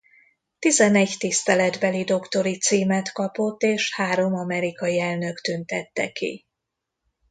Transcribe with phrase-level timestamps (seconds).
[0.59, 6.45] Tizenegy tiszteletbeli doktori címet kapott és három amerikai elnök tüntette ki.